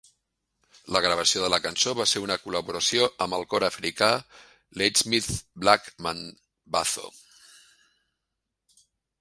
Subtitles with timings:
[0.95, 4.09] La gravació de la cançó va ser una col·laboració amb el cor africà
[4.83, 5.31] Ladysmith
[5.67, 7.09] Black Mambazo.